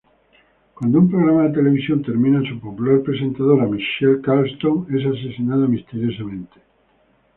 [0.73, 6.59] Cuando un programa de televisión termina su popular presentadora Michelle Carlsson, es asesinada misteriosamente.